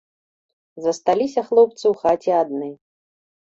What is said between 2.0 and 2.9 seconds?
хаце адны.